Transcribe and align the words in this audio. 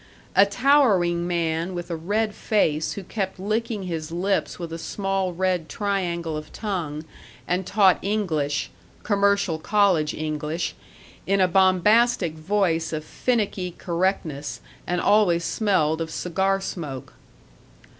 A 0.35 0.47
towering 0.47 1.27
man 1.27 1.75
with 1.75 1.91
a 1.91 1.95
red 1.95 2.33
face, 2.33 2.93
who 2.93 3.03
kept 3.03 3.37
licking 3.39 3.83
his 3.83 4.11
lips 4.11 4.57
with 4.57 4.73
a 4.73 4.79
small 4.79 5.31
red 5.31 5.69
triangle 5.69 6.35
of 6.35 6.51
tongue, 6.51 7.05
and 7.47 7.67
taught 7.67 7.99
English 8.01 8.71
commercial 9.03 9.59
college 9.59 10.15
English 10.15 10.73
in 11.27 11.39
a 11.39 11.47
bombastic 11.47 12.33
voice 12.33 12.91
of 12.91 13.05
finicky 13.05 13.75
correctness, 13.77 14.59
and 14.87 14.99
always 15.01 15.43
smelled 15.43 16.01
of 16.01 16.09
cigar 16.09 16.59
smoke. 16.61 17.13